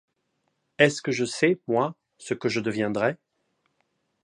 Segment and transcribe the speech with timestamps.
[0.79, 3.17] Est-ce que je sais, moi, ce que je deviendrai?